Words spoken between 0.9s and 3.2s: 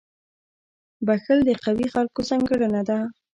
•بخښل د قوي خلکو ځانګړنه ده.